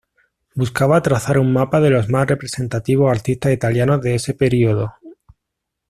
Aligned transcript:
Buscaba 0.55 0.99
trazar 1.03 1.37
un 1.37 1.53
mapa 1.53 1.79
de 1.79 1.91
los 1.91 2.09
más 2.09 2.25
representativos 2.25 3.11
artistas 3.11 3.51
italianos 3.53 4.01
de 4.01 4.15
ese 4.15 4.33
período. 4.33 4.91